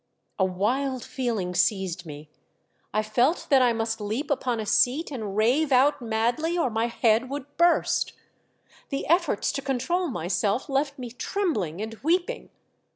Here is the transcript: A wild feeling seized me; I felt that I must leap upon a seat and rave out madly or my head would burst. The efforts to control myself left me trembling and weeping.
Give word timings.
A 0.39 0.45
wild 0.45 1.03
feeling 1.05 1.53
seized 1.53 2.07
me; 2.07 2.31
I 2.91 3.03
felt 3.03 3.45
that 3.51 3.61
I 3.61 3.71
must 3.71 4.01
leap 4.01 4.31
upon 4.31 4.59
a 4.59 4.65
seat 4.65 5.11
and 5.11 5.37
rave 5.37 5.71
out 5.71 6.01
madly 6.01 6.57
or 6.57 6.71
my 6.71 6.87
head 6.87 7.29
would 7.29 7.45
burst. 7.55 8.13
The 8.89 9.05
efforts 9.05 9.51
to 9.51 9.61
control 9.61 10.07
myself 10.07 10.67
left 10.67 10.97
me 10.97 11.11
trembling 11.11 11.81
and 11.83 11.93
weeping. 12.01 12.49